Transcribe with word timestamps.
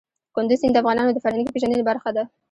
کندز 0.35 0.59
سیند 0.61 0.73
د 0.75 0.77
افغانانو 0.81 1.13
د 1.13 1.17
فرهنګي 1.23 1.51
پیژندنې 1.53 1.83
برخه 1.89 2.09
ده. 2.15 2.23